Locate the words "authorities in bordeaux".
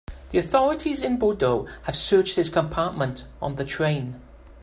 0.39-1.65